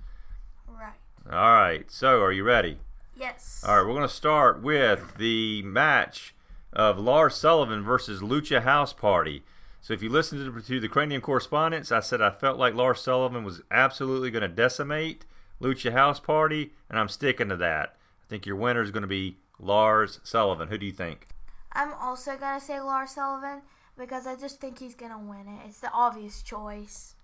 [0.68, 0.94] Right.
[1.30, 1.90] All right.
[1.90, 2.78] So are you ready?
[3.16, 3.62] Yes.
[3.66, 6.34] All right, we're going to start with the match
[6.72, 9.44] of Lars Sullivan versus Lucha House Party.
[9.80, 12.74] So, if you listen to the, to the Cranium Correspondence, I said I felt like
[12.74, 15.26] Lars Sullivan was absolutely going to decimate
[15.60, 17.96] Lucha House Party, and I'm sticking to that.
[18.22, 20.68] I think your winner is going to be Lars Sullivan.
[20.68, 21.28] Who do you think?
[21.72, 23.62] I'm also gonna say Lars Sullivan
[23.98, 25.66] because I just think he's gonna win it.
[25.66, 27.16] It's the obvious choice.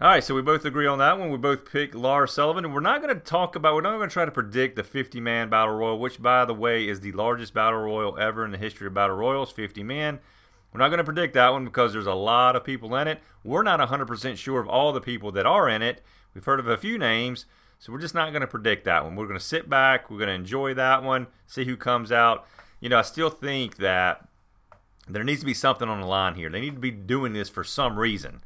[0.00, 1.30] All right, so we both agree on that one.
[1.30, 3.76] We both pick Lars Sullivan, and we're not going to talk about.
[3.76, 6.88] We're not going to try to predict the 50-man battle royal, which, by the way,
[6.88, 9.52] is the largest battle royal ever in the history of battle royals.
[9.52, 10.18] 50 men.
[10.72, 13.20] We're not going to predict that one because there's a lot of people in it.
[13.44, 16.02] We're not 100% sure of all the people that are in it.
[16.34, 17.46] We've heard of a few names,
[17.84, 19.14] so we're just not going to predict that one.
[19.14, 20.10] We're going to sit back.
[20.10, 21.26] We're going to enjoy that one.
[21.46, 22.46] See who comes out.
[22.80, 24.26] You know, I still think that
[25.08, 26.48] there needs to be something on the line here.
[26.48, 28.42] They need to be doing this for some reason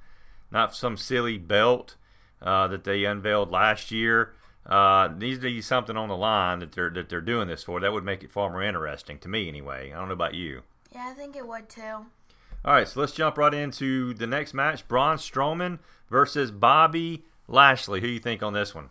[0.50, 1.96] not some silly belt
[2.40, 4.34] uh, that they unveiled last year.
[4.66, 7.80] Uh, needs to be something on the line that they're that they're doing this for.
[7.80, 9.92] That would make it far more interesting to me, anyway.
[9.92, 10.62] I don't know about you.
[10.92, 12.06] Yeah, I think it would too.
[12.64, 15.78] All right, so let's jump right into the next match: Braun Strowman
[16.10, 18.00] versus Bobby Lashley.
[18.02, 18.90] Who do you think on this one?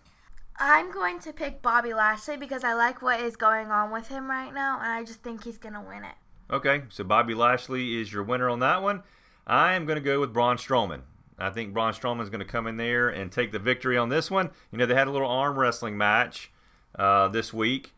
[0.60, 4.30] I'm going to pick Bobby Lashley because I like what is going on with him
[4.30, 6.16] right now, and I just think he's gonna win it.
[6.50, 9.04] Okay, so Bobby Lashley is your winner on that one.
[9.46, 11.02] I am going to go with Braun Strowman.
[11.38, 14.10] I think Braun Strowman is going to come in there and take the victory on
[14.10, 14.50] this one.
[14.72, 16.52] You know, they had a little arm wrestling match
[16.98, 17.94] uh, this week.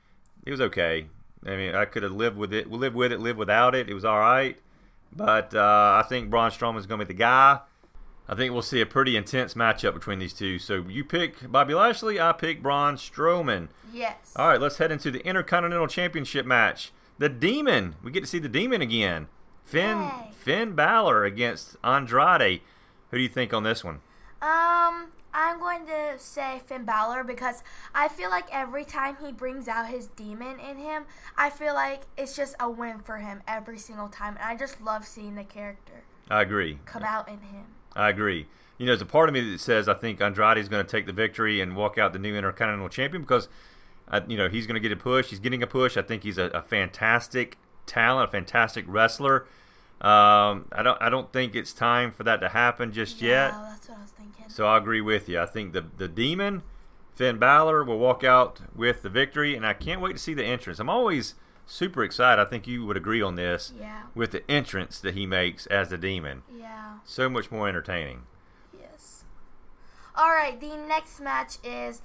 [0.46, 1.08] It was okay.
[1.46, 3.90] I mean, I could have lived with it, live with it, live without it.
[3.90, 4.58] It was all right.
[5.16, 7.60] But uh, I think Braun Strowman is going to be the guy.
[8.30, 10.60] I think we'll see a pretty intense matchup between these two.
[10.60, 13.70] So you pick Bobby Lashley, I pick Braun Strowman.
[13.92, 14.34] Yes.
[14.36, 16.92] All right, let's head into the Intercontinental Championship match.
[17.18, 17.96] The Demon.
[18.04, 19.30] We get to see the Demon again.
[19.64, 20.32] Finn Yay.
[20.32, 22.62] Finn Balor against Andrade.
[23.10, 23.96] Who do you think on this one?
[24.44, 27.64] Um, I'm going to say Finn Balor because
[27.96, 32.04] I feel like every time he brings out his demon in him, I feel like
[32.16, 35.44] it's just a win for him every single time, and I just love seeing the
[35.44, 36.78] character I agree.
[36.86, 37.66] come out in him.
[37.96, 38.48] I agree.
[38.78, 40.90] You know, there's a part of me that says I think Andrade is going to
[40.90, 43.50] take the victory and walk out the new Intercontinental Champion because,
[44.08, 45.30] uh, you know, he's going to get a push.
[45.30, 45.98] He's getting a push.
[45.98, 49.48] I think he's a, a fantastic talent, a fantastic wrestler.
[50.02, 51.02] Um, I don't.
[51.02, 53.52] I don't think it's time for that to happen just yet.
[53.52, 54.46] That's what I was thinking.
[54.48, 55.42] So I agree with you.
[55.42, 56.64] I think the the demon,
[57.14, 60.46] Finn Balor, will walk out with the victory, and I can't wait to see the
[60.46, 60.80] entrance.
[60.80, 61.36] I'm always
[61.70, 62.42] super excited.
[62.42, 64.04] I think you would agree on this Yeah.
[64.16, 66.44] with the entrance that he makes as the demon.
[66.52, 66.98] Yeah.
[67.06, 68.24] So much more entertaining.
[68.78, 69.24] Yes.
[70.16, 70.60] All right.
[70.60, 72.02] The next match is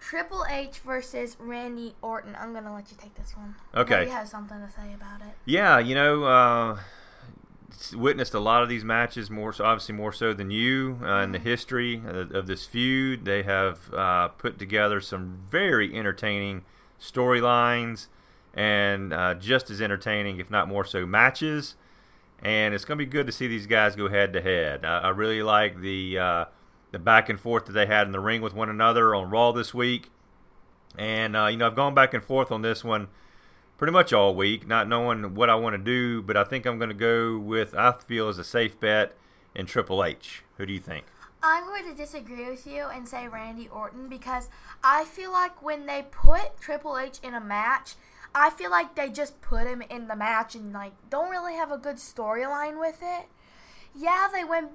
[0.00, 2.36] Triple H versus Randy Orton.
[2.38, 3.56] I'm gonna let you take this one.
[3.74, 4.04] Okay.
[4.04, 5.34] You have something to say about it.
[5.44, 6.78] Yeah, you know, uh,
[7.96, 11.32] witnessed a lot of these matches, more so, obviously more so than you uh, in
[11.32, 13.24] the history of, of this feud.
[13.24, 16.64] They have uh, put together some very entertaining
[17.00, 18.06] storylines,
[18.54, 21.74] and uh, just as entertaining, if not more so, matches.
[22.42, 24.84] And it's going to be good to see these guys go head to head.
[24.84, 26.44] I really like the uh,
[26.92, 29.52] the back and forth that they had in the ring with one another on Raw
[29.52, 30.10] this week.
[30.98, 33.08] And uh, you know, I've gone back and forth on this one
[33.78, 36.22] pretty much all week, not knowing what I want to do.
[36.22, 39.16] But I think I'm going to go with I feel as a safe bet
[39.54, 40.42] in Triple H.
[40.58, 41.06] Who do you think?
[41.42, 44.48] I'm going to disagree with you and say Randy Orton because
[44.82, 47.96] I feel like when they put Triple H in a match,
[48.34, 51.70] I feel like they just put him in the match and like don't really have
[51.70, 53.26] a good storyline with it.
[53.94, 54.72] Yeah, they went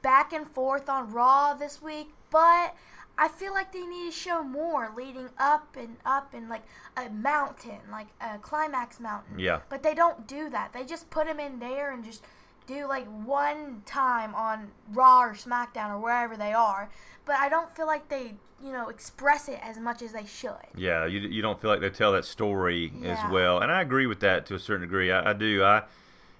[0.00, 2.74] back and forth on Raw this week, but
[3.18, 6.62] I feel like they need to show more leading up and up and like
[6.96, 9.38] a mountain, like a climax mountain.
[9.38, 9.60] Yeah.
[9.68, 10.72] But they don't do that.
[10.72, 12.24] They just put him in there and just
[12.66, 16.90] do like one time on Raw or SmackDown or wherever they are.
[17.24, 20.52] But I don't feel like they, you know, express it as much as they should.
[20.76, 23.12] Yeah, you, you don't feel like they tell that story Yeah.
[23.12, 25.10] as well, and I agree with that to a certain degree.
[25.12, 25.62] I, I do.
[25.62, 25.82] I,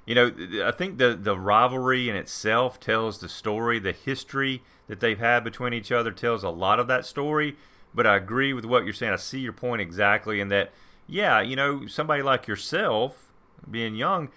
[0.07, 0.33] you know,
[0.67, 3.79] I think the the rivalry in itself tells the story.
[3.79, 7.57] The history that they've had between each other tells a lot of that story.
[7.95, 9.13] But I agree with what you're saying.
[9.13, 10.73] I see your point exactly in that.
[11.07, 13.33] Yeah, you know, somebody like yourself,
[13.71, 14.31] being young,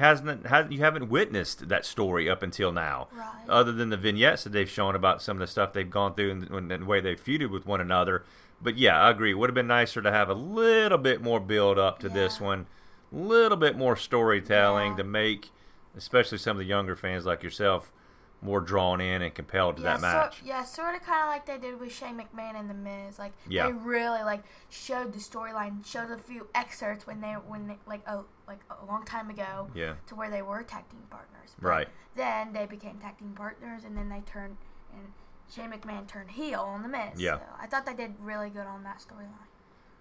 [0.00, 3.48] hasn't has, you haven't witnessed that story up until now, Right.
[3.48, 6.30] other than the vignettes that they've shown about some of the stuff they've gone through
[6.32, 8.24] and, and the way they've feuded with one another.
[8.60, 9.30] But yeah, I agree.
[9.30, 12.40] It would have been nicer to have a little bit more build up to this
[12.40, 12.66] one,
[13.12, 14.96] a little bit more storytelling Yeah.
[14.98, 15.50] to make,
[15.96, 17.92] especially some of the younger fans like yourself,
[18.42, 20.38] more drawn in and compelled to yeah, that match.
[20.40, 23.18] So, yeah, sort of kind of like they did with Shane McMahon and The Miz.
[23.18, 23.66] Like Yeah.
[23.66, 28.06] they really like showed the storyline, showed a few excerpts when they when they, like
[28.06, 29.68] a like a long time ago.
[29.74, 29.94] Yeah.
[30.06, 31.54] To where they were tag team partners.
[31.60, 31.88] But Right.
[32.16, 34.56] Then they became tag team partners, and then they turned
[34.92, 35.12] and
[35.54, 37.20] Shane McMahon turned heel on The Miz.
[37.20, 37.36] Yeah.
[37.38, 39.49] So I thought they did really good on that storyline.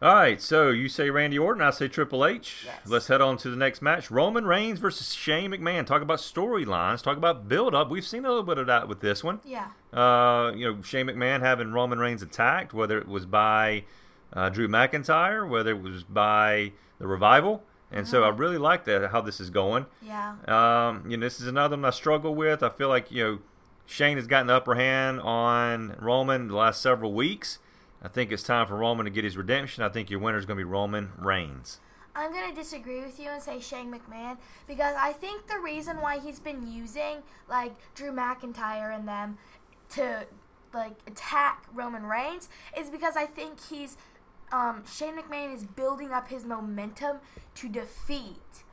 [0.02, 2.64] All right, so you say Randy Orton, I say Triple H.
[2.66, 2.80] Yes.
[2.86, 5.86] Let's head on to the next match: Roman Reigns versus Shane McMahon.
[5.86, 7.04] Talk about storylines.
[7.04, 7.90] Talk about build-up.
[7.90, 9.42] We've seen a little bit of that with this one.
[9.44, 9.68] Yeah.
[9.92, 13.84] Uh, you know, Shane McMahon having Roman Reigns attacked, whether it was by
[14.32, 19.12] uh, Drew McIntyre, whether it was by the Revival, and so I really like that
[19.12, 19.86] how this is going.
[20.02, 20.36] Yeah.
[20.48, 22.64] Um, you know, this is another one I struggle with.
[22.64, 23.40] I feel like you know
[23.86, 27.60] Shane has gotten the upper hand on Roman the last several weeks.
[28.02, 29.84] I think it's time for Roman to get his redemption.
[29.84, 31.80] I think your winner is going to be Roman Reigns.
[32.16, 36.20] I'm gonna disagree with you and say Shane McMahon because I think the reason why
[36.20, 39.38] he's been using like Drew McIntyre and them
[39.92, 40.26] to
[40.74, 43.96] like attack Roman Reigns is because I think he's
[44.52, 47.18] um, Shane McMahon is building up his momentum
[47.56, 48.64] to defeat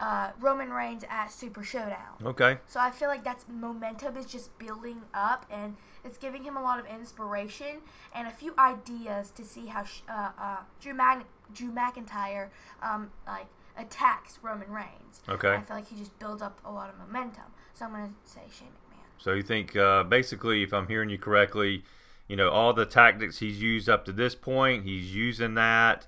[0.00, 2.16] uh, Roman Reigns at Super Showdown.
[2.24, 2.58] Okay.
[2.66, 6.62] So I feel like that's momentum is just building up and it's giving him a
[6.62, 7.80] lot of inspiration
[8.14, 12.48] and a few ideas to see how sh- uh, uh, Drew, Mag- Drew McIntyre
[12.82, 15.22] um, like attacks Roman Reigns.
[15.28, 15.54] Okay.
[15.54, 17.44] I feel like he just builds up a lot of momentum.
[17.74, 19.04] So I'm gonna say Shane McMahon.
[19.18, 21.84] So you think uh, basically, if I'm hearing you correctly,
[22.28, 26.06] you know all the tactics he's used up to this point, he's using that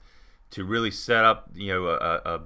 [0.51, 2.41] to really set up you know a, a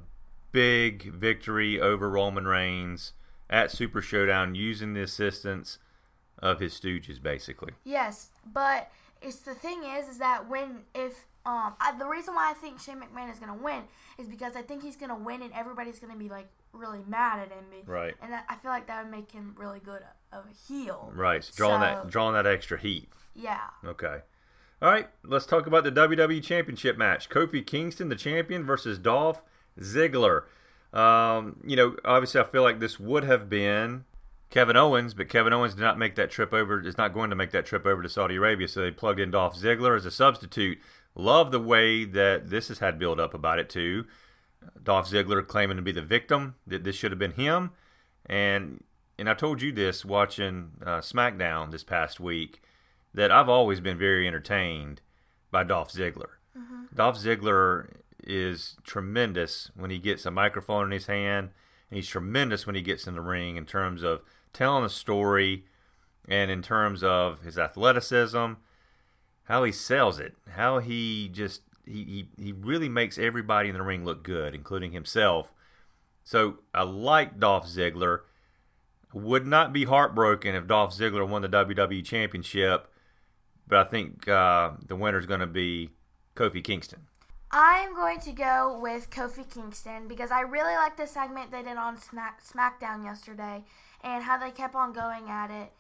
[0.53, 3.13] big victory over Roman Reigns
[3.51, 5.79] at Super Showdown using the assistance
[6.39, 7.73] of his stooges, basically.
[7.85, 8.91] Yes, but
[9.23, 12.81] it's the thing is, is that when if um I, the reason why I think
[12.81, 13.83] Shane McMahon is gonna win
[14.19, 17.49] is because I think he's gonna win and everybody's gonna be like really mad at
[17.53, 17.65] him.
[17.87, 18.15] Right.
[18.21, 21.11] And that, I feel like that would make him really good of a heel.
[21.15, 23.09] Right, so drawing So- that drawing that extra heat.
[23.35, 23.61] Yeah.
[23.85, 24.21] Okay.
[24.83, 27.31] All right, let's talk about the WWE Championship match.
[27.31, 29.43] Kofi Kingston, the champion, versus Dolph
[29.81, 30.43] Ziggler.
[30.93, 34.05] Um, you know, obviously, I feel like this would have been
[34.51, 36.81] Kevin Owens, but Kevin Owens did not make that trip over.
[36.81, 39.31] Is not going to make that trip over to Saudi Arabia, so they plugged in
[39.31, 40.79] Dolph Ziggler as a substitute.
[41.15, 44.07] Love the way that this has had build up about it too.
[44.83, 47.71] Dolph Ziggler claiming to be the victim that this should have been him,
[48.27, 48.83] and
[49.19, 52.63] and I told you this watching uh, SmackDown this past week
[53.15, 55.01] that I've always been very entertained
[55.51, 56.37] by Dolph Ziggler.
[56.95, 57.89] Dolph Ziggler
[58.23, 61.51] is tremendous when he gets a microphone in his hand,
[61.91, 64.23] and he's tremendous when he gets in the ring in terms of
[64.53, 65.65] telling a story
[66.29, 68.55] and in terms of his athleticism,
[69.45, 73.83] how he sells it, how he just he, he, he really makes everybody in the
[73.83, 75.53] ring look good, including himself.
[76.25, 78.21] So I like Dolph Ziggler.
[79.13, 82.89] Would not be heartbroken if Dolph Ziggler won the WWE Championship,
[83.67, 85.91] but I think uh, the winner is going to be
[86.35, 87.07] Kofi Kingston.
[87.59, 91.79] I'm going to go with Kofi Kingston because I really like the segment they did
[91.79, 93.65] on Smack- SmackDown yesterday
[94.03, 95.73] and how they kept on going at it.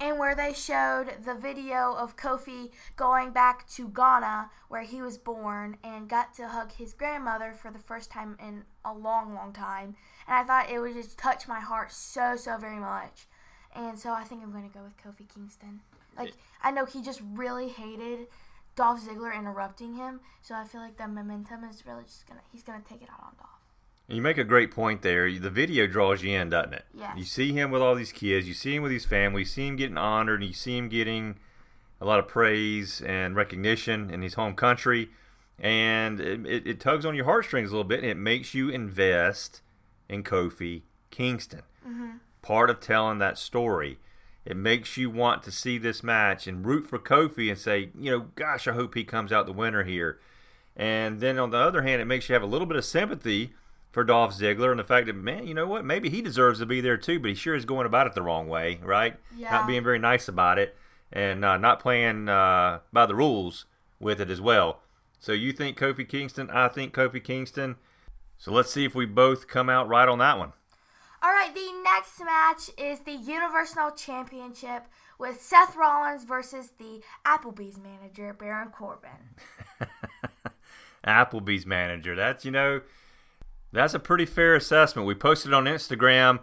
[0.00, 5.18] and where they showed the video of Kofi going back to Ghana, where he was
[5.18, 9.52] born, and got to hug his grandmother for the first time in a long, long
[9.52, 9.94] time.
[10.28, 13.26] And I thought it would just touch my heart so, so very much.
[13.74, 15.80] And so I think I'm going to go with Kofi Kingston.
[16.16, 18.26] Like, I know he just really hated
[18.76, 22.62] Dolph Ziggler interrupting him, so I feel like the momentum is really just gonna he's
[22.62, 23.54] gonna take it out on Dolph.
[24.08, 25.30] You make a great point there.
[25.30, 26.84] The video draws you in, doesn't it?
[26.92, 27.16] Yes.
[27.16, 28.46] You see him with all these kids.
[28.46, 29.42] You see him with his family.
[29.42, 30.40] You see him getting honored.
[30.40, 31.36] And you see him getting
[32.00, 35.08] a lot of praise and recognition in his home country.
[35.58, 38.68] And it, it, it tugs on your heartstrings a little bit, and it makes you
[38.68, 39.62] invest
[40.08, 41.62] in Kofi Kingston.
[41.88, 42.16] Mm-hmm.
[42.42, 43.98] Part of telling that story.
[44.44, 48.10] It makes you want to see this match and root for Kofi and say, you
[48.10, 50.20] know, gosh, I hope he comes out the winner here.
[50.76, 53.54] And then on the other hand, it makes you have a little bit of sympathy
[53.90, 55.84] for Dolph Ziggler and the fact that, man, you know what?
[55.84, 58.22] Maybe he deserves to be there too, but he sure is going about it the
[58.22, 59.16] wrong way, right?
[59.36, 59.50] Yeah.
[59.50, 60.76] Not being very nice about it
[61.12, 63.66] and uh, not playing uh, by the rules
[64.00, 64.80] with it as well.
[65.20, 66.50] So you think Kofi Kingston?
[66.50, 67.76] I think Kofi Kingston.
[68.36, 70.52] So let's see if we both come out right on that one.
[71.24, 74.84] All right, the next match is the Universal Championship
[75.18, 79.10] with Seth Rollins versus the Applebee's manager Baron Corbin.
[81.06, 82.14] Applebee's manager.
[82.14, 82.82] That's you know,
[83.72, 85.08] that's a pretty fair assessment.
[85.08, 86.40] We posted on Instagram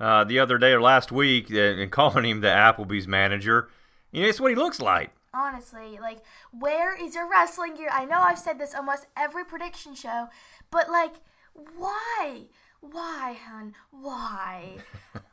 [0.00, 3.68] uh, the other day or last week uh, and calling him the Applebee's manager.
[4.10, 5.12] You know, it's what he looks like.
[5.32, 6.18] Honestly, like,
[6.50, 7.90] where is your wrestling gear?
[7.92, 10.30] I know I've said this almost every prediction show,
[10.72, 11.14] but like,
[11.54, 12.46] why?
[12.92, 13.74] Why, hun?
[13.90, 14.76] Why?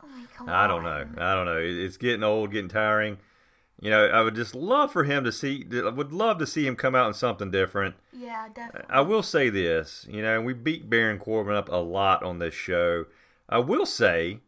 [0.02, 0.48] Oh my god.
[0.48, 1.06] I don't know.
[1.22, 1.58] I don't know.
[1.58, 3.18] It's getting old, getting tiring.
[3.80, 5.64] You know, I would just love for him to see.
[5.74, 7.96] I would love to see him come out in something different.
[8.12, 8.88] Yeah, definitely.
[8.94, 12.54] I will say this, you know, we beat Baron Corbin up a lot on this
[12.54, 13.06] show.
[13.48, 14.40] I will say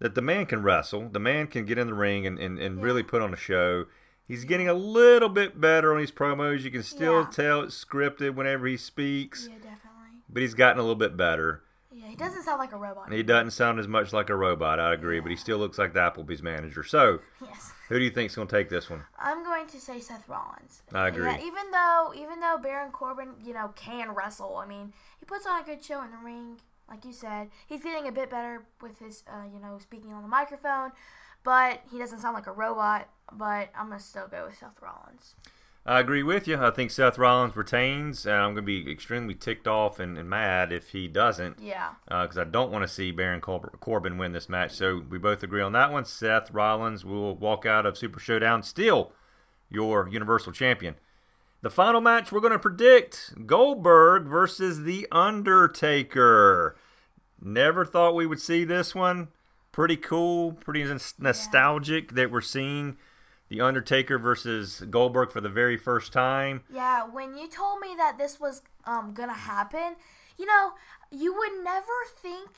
[0.00, 1.08] that the man can wrestle.
[1.08, 3.86] The man can get in the ring and, and, and really put on a show.
[4.26, 6.62] He's getting a little bit better on his promos.
[6.62, 7.30] You can still Yeah.
[7.32, 10.20] tell it's scripted whenever he speaks, Yeah, definitely.
[10.28, 11.62] but he's gotten a little bit better.
[11.90, 13.10] Yeah, he doesn't sound like a robot.
[13.12, 15.94] He doesn't sound as much like a robot, I agree, but he still looks like
[15.94, 16.82] the Applebee's manager.
[16.84, 17.72] So, Yes.
[17.88, 19.04] who do you think's going to take this one?
[19.18, 20.82] I'm going to say Seth Rollins.
[20.92, 21.24] I agree.
[21.24, 25.46] Yeah, even though even though Baron Corbin, you know, can wrestle, I mean, he puts
[25.46, 26.60] on a good show in the ring.
[26.90, 30.22] Like you said, he's getting a bit better with his, uh, you know, speaking on
[30.22, 30.92] the microphone,
[31.44, 33.08] but he doesn't sound like a robot.
[33.32, 35.34] But I'm gonna still go with Seth Rollins.
[35.88, 36.58] I agree with you.
[36.58, 40.28] I think Seth Rollins retains, and I'm going to be extremely ticked off and, and
[40.28, 41.60] mad if he doesn't.
[41.62, 41.92] Yeah.
[42.06, 44.72] Uh, because I don't want to see Baron Cor- Corbin win this match.
[44.72, 46.04] So we both agree on that one.
[46.04, 49.12] Seth Rollins will walk out of Super Showdown still
[49.70, 50.96] your Universal Champion.
[51.62, 56.76] The final match we're going to predict Goldberg versus The Undertaker.
[57.40, 59.28] Never thought we would see this one.
[59.72, 62.98] Pretty cool, pretty nos- nostalgic that we're seeing
[63.48, 66.62] The Undertaker versus Goldberg for the very first time.
[66.72, 69.96] Yeah, when you told me that this was um gonna happen,
[70.36, 70.72] you know,
[71.10, 72.50] you would never think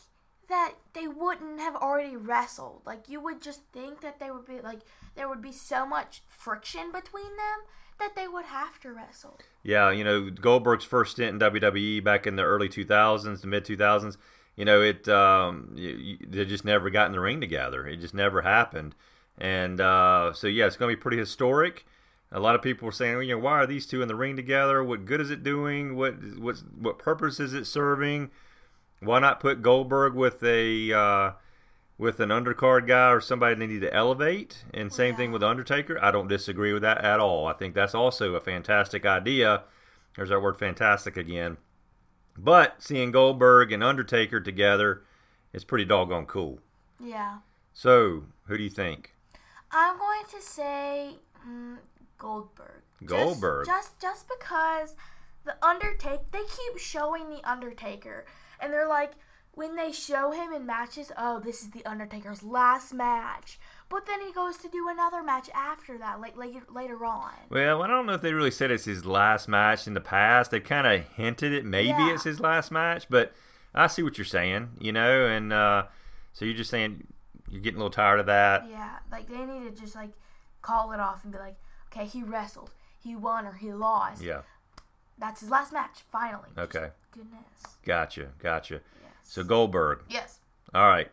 [0.48, 2.82] that they wouldn't have already wrestled.
[2.84, 4.80] Like you would just think that they would be like
[5.14, 7.60] there would be so much friction between them
[7.98, 9.38] that they would have to wrestle.
[9.62, 13.64] Yeah, you know Goldberg's first stint in WWE back in the early 2000s, the mid
[13.64, 14.16] 2000s.
[14.56, 15.08] You know it.
[15.08, 17.86] Um, you, you, they just never got in the ring together.
[17.86, 18.94] It just never happened.
[19.38, 21.86] And uh, so yeah, it's going to be pretty historic.
[22.32, 24.36] A lot of people were saying, you know, why are these two in the ring
[24.36, 24.84] together?
[24.84, 25.96] What good is it doing?
[25.96, 28.30] What what's what purpose is it serving?
[29.00, 31.32] Why not put Goldberg with a uh,
[31.98, 34.64] with an undercard guy or somebody they need to elevate?
[34.72, 35.98] And same thing with Undertaker.
[36.02, 37.46] I don't disagree with that at all.
[37.46, 39.64] I think that's also a fantastic idea.
[40.16, 41.56] There's that word fantastic again.
[42.36, 45.02] But seeing Goldberg and Undertaker together
[45.52, 46.60] is pretty doggone cool.
[47.02, 47.38] Yeah.
[47.72, 49.14] So, who do you think?
[49.72, 51.10] I'm going to say
[51.48, 51.76] mm,
[52.18, 52.82] Goldberg.
[53.00, 53.66] Just- Goldberg.
[53.66, 54.94] Just, just because
[55.44, 58.26] the Undertaker, they keep showing the Undertaker,
[58.60, 59.12] and they're like,
[59.52, 63.58] when they show him in matches, oh, this is the Undertaker's last match.
[63.88, 67.32] But then he goes to do another match after that, like later later on.
[67.50, 70.52] Well, I don't know if they really said it's his last match in the past.
[70.52, 72.14] They've kind of hinted it maybe Yeah.
[72.14, 73.32] it's his last match, but
[73.74, 75.84] I see what you're saying, you know, and uh,
[76.32, 77.08] so you're just saying
[77.50, 78.66] you're getting a little tired of that.
[78.70, 80.10] Yeah, like they need to just like
[80.62, 81.56] call it off and be like,
[81.92, 84.22] okay, he wrestled, he won or he lost.
[84.22, 84.42] Yeah,
[85.18, 86.48] That's his last match, finally.
[86.56, 86.90] Just Okay.
[87.12, 87.76] Goodness.
[87.84, 88.74] gotcha, gotcha.
[89.02, 89.12] Yes.
[89.24, 90.02] So Goldberg.
[90.08, 90.38] yes.
[90.72, 91.10] All right,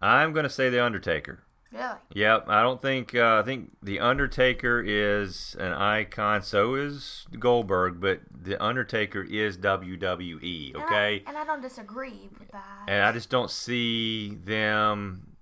[0.00, 1.40] I'm going to say the Undertaker.
[1.72, 1.88] Really.
[2.12, 6.40] Yep, I don't think uh, I think the Undertaker is an icon.
[6.42, 10.72] So is Goldberg, but the Undertaker is WWE.
[10.74, 12.84] And I- Okay, And I, don't disagree with that.
[12.86, 15.33] and I just don't see them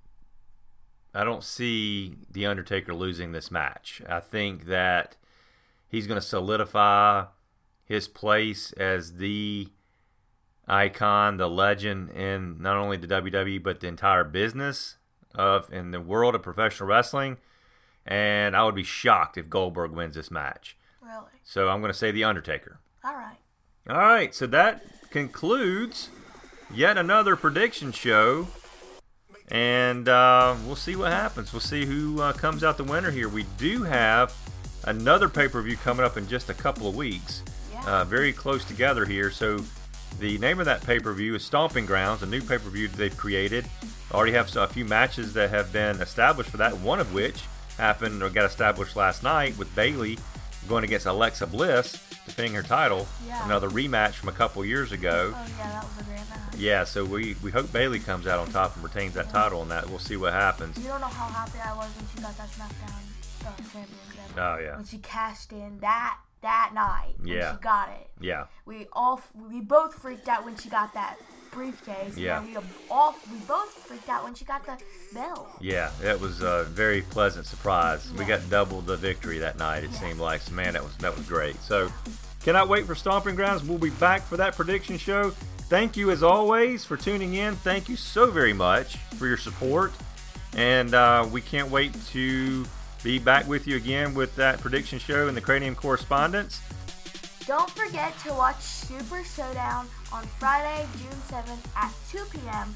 [1.15, 4.01] I don't see the Undertaker losing this match.
[4.09, 5.17] I think that
[5.89, 7.27] he's going to solidify
[7.85, 9.69] his place as the
[10.67, 14.97] icon, the legend in not only the WWE but the entire business
[15.35, 17.37] of in the world of professional wrestling.
[18.07, 20.77] And I would be shocked if Goldberg wins this match.
[21.01, 21.31] Really?
[21.45, 22.81] So I'm going to say the Undertaker.
[23.05, 23.37] All right.
[23.89, 26.09] All right, so that concludes
[26.73, 28.47] yet another prediction show.
[29.53, 31.53] And uh, we'll see what happens.
[31.53, 33.29] We'll see who uh, comes out the winner here.
[33.29, 34.35] We do have
[34.85, 37.85] another pay per view coming up in just a couple of weeks, Yeah.
[37.87, 39.31] uh, very close together here.
[39.31, 39.63] So,
[40.19, 42.89] the name of that pay per view is Stomping Grounds, a new pay per view
[42.89, 43.67] that they've created.
[44.11, 47.43] Already have a few matches that have been established for that, one of which
[47.77, 50.19] happened or got established last night with Bayley
[50.69, 51.93] going against Alexa Bliss,
[52.25, 53.07] defending her title.
[53.27, 53.45] Yeah.
[53.45, 55.35] Another rematch from a couple years ago.
[55.35, 56.57] Oh yeah, that was a great match.
[56.59, 59.71] Yeah, so we, we hope Bayley comes out on top and retains that title, and
[59.71, 60.77] that we'll see what happens.
[60.79, 63.99] You don't know how happy I was when she got that SmackDown uh, champion.
[64.39, 67.15] Oh yeah, When she cashed in that that night.
[67.19, 67.53] when Yeah.
[67.57, 68.09] She got it.
[68.21, 71.17] yeah, We all we both freaked out when she got that
[71.53, 72.17] briefcase.
[72.17, 72.39] Yeah.
[72.43, 72.57] And we
[72.91, 74.77] all we both freaked out when she got the
[75.15, 75.49] belt.
[75.61, 75.91] yeah.
[76.01, 78.11] That was a very pleasant surprise.
[78.19, 79.85] We got double the victory that night.
[79.85, 80.01] It Yes.
[80.01, 81.61] seemed like, so, man, that was that was great.
[81.63, 81.93] So,
[82.45, 83.63] cannot wait for Stomping Grounds.
[83.63, 85.31] We'll be back for that prediction show.
[85.69, 87.55] Thank you as always for tuning in.
[87.57, 89.93] Thank you so very much for your support,
[90.55, 92.67] and uh, we can't wait to
[93.03, 96.61] be back with you again with that prediction show and the Cranium Correspondence.
[97.47, 102.75] Don't forget to watch Super Showdown on Friday, June 7th at 2 p.m.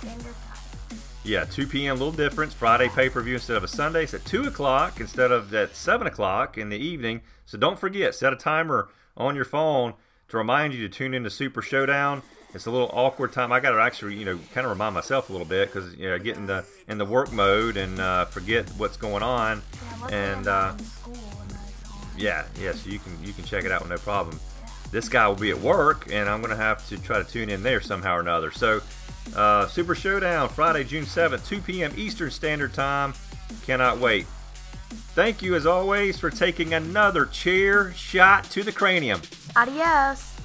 [0.00, 0.98] Standard Time.
[1.24, 1.98] Yeah, 2 p.m.
[1.98, 2.54] little difference.
[2.54, 4.04] Friday pay per view instead of a Sunday.
[4.04, 7.22] It's at 2 o'clock instead of at 7 o'clock in the evening.
[7.44, 9.94] So don't forget, set a timer on your phone
[10.28, 12.22] to remind you to tune in to Super Showdown.
[12.54, 13.52] It's a little awkward time.
[13.52, 16.08] I got to actually, you know, kind of remind myself a little bit because you
[16.08, 19.62] know, get in the in the work mode and uh, forget what's going on.
[20.08, 21.98] Yeah, and uh, not in school when that's on.
[22.16, 24.40] yeah, yeah, so you can you can check it out with no problem.
[24.90, 27.50] This guy will be at work, and I'm going to have to try to tune
[27.50, 28.50] in there somehow or another.
[28.50, 28.80] So,
[29.36, 31.92] uh, Super Showdown, Friday, June 7th, 2 p.m.
[31.96, 33.12] Eastern Standard Time.
[33.66, 34.26] Cannot wait.
[35.14, 39.20] Thank you, as always, for taking another chair shot to the cranium.
[39.56, 40.37] Adios.